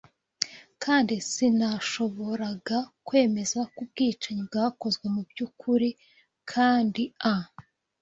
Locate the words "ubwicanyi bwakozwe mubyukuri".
3.85-5.89